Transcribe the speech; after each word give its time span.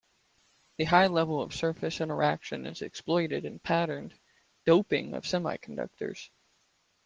The 0.77 0.85
high 0.85 1.05
level 1.05 1.43
of 1.43 1.53
surface 1.53 2.01
interaction 2.01 2.65
is 2.65 2.81
exploited 2.81 3.45
in 3.45 3.59
patterned 3.59 4.15
doping 4.65 5.13
of 5.13 5.25
semiconductors. 5.25 6.29